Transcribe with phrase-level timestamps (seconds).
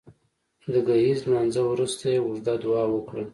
[0.73, 3.23] د ګهیځ لمانځه وروسته يې اوږده دعا وکړه